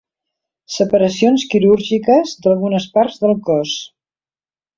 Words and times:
Separacions 0.75 1.45
quirúrgiques 1.51 2.33
d'algunes 2.47 2.89
parts 2.97 3.21
del 3.27 3.37
cos. 3.51 3.77